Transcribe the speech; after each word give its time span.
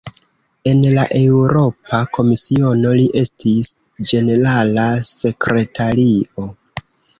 En 0.69 0.79
la 0.93 1.01
Eŭropa 1.19 1.99
Komisiono, 2.19 2.95
li 3.01 3.05
estis 3.21 3.71
"ĝenerala 4.09 4.89
sekretario". 5.13 6.51